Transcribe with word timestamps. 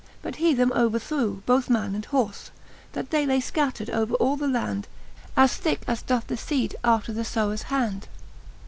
But 0.23 0.37
he 0.37 0.55
them 0.55 0.71
overthrew 0.73 1.43
both 1.45 1.69
man 1.69 1.93
and 1.93 2.03
horfe, 2.07 2.49
That 2.93 3.11
they 3.11 3.23
lay 3.23 3.37
fcattred 3.39 3.87
over 3.91 4.15
all 4.15 4.35
the 4.35 4.47
land. 4.47 4.87
As 5.37 5.55
thicke 5.57 5.83
as 5.87 6.01
doth 6.01 6.25
the 6.25 6.37
feede 6.37 6.75
after 6.83 7.13
the 7.13 7.21
ibwers 7.21 7.65
hand 7.65 8.01
j 8.01 8.07
VIII. 8.07 8.23